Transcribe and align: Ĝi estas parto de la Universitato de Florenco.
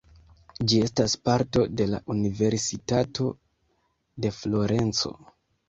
Ĝi 0.71 0.79
estas 0.85 1.13
parto 1.29 1.65
de 1.81 1.87
la 1.91 1.99
Universitato 2.15 3.29
de 4.27 4.35
Florenco. 4.41 5.17